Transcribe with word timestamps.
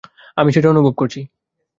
আমি 0.37 0.49
সেটা 0.51 0.67
অনুভব 0.69 0.93
করছি। 0.93 1.19